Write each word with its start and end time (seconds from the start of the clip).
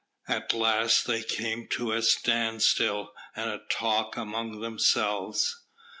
At 0.27 0.51
last 0.51 1.05
they 1.05 1.21
came 1.21 1.67
to 1.73 1.91
a 1.91 2.01
standstill, 2.01 3.11
and 3.35 3.51
a 3.51 3.61
talk 3.69 4.17
among 4.17 4.59
themselves. 4.59 5.55